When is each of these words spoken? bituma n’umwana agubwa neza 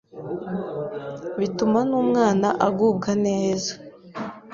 bituma 1.39 1.79
n’umwana 1.89 2.47
agubwa 2.67 3.11
neza 3.25 3.71